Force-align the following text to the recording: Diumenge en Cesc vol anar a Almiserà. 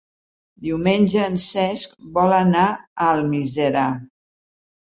Diumenge 0.67 1.19
en 1.25 1.37
Cesc 1.43 1.93
vol 2.17 2.35
anar 2.39 2.65
a 2.71 3.13
Almiserà. 3.19 3.87